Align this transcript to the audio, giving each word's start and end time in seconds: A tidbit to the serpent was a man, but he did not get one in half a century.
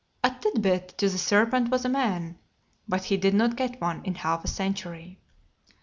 A 0.23 0.31
tidbit 0.33 0.97
to 0.97 1.09
the 1.09 1.19
serpent 1.19 1.69
was 1.69 1.85
a 1.85 1.89
man, 1.89 2.39
but 2.89 3.03
he 3.03 3.17
did 3.17 3.35
not 3.35 3.55
get 3.55 3.79
one 3.79 4.03
in 4.03 4.15
half 4.15 4.43
a 4.43 4.47
century. 4.47 5.19